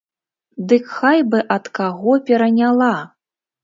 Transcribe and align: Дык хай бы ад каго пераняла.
Дык 0.71 0.83
хай 0.95 1.19
бы 1.35 1.43
ад 1.59 1.71
каго 1.81 2.19
пераняла. 2.31 2.95